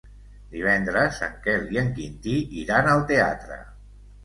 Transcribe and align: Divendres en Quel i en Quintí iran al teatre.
Divendres 0.53 1.19
en 1.27 1.35
Quel 1.43 1.69
i 1.77 1.81
en 1.83 1.93
Quintí 1.99 2.35
iran 2.65 2.91
al 2.97 3.07
teatre. 3.15 3.63